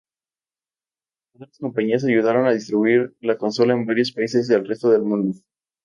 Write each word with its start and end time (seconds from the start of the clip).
Otras 1.35 1.59
compañías 1.59 2.03
ayudaron 2.05 2.47
a 2.47 2.53
distribuir 2.53 3.15
la 3.19 3.37
consola 3.37 3.73
en 3.73 3.85
varios 3.85 4.11
países 4.11 4.47
del 4.47 4.65
resto 4.67 4.89
del 4.89 5.03
mundo. 5.03 5.37